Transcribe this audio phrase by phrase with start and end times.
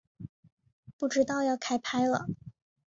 [0.97, 2.25] 不知道要开拍了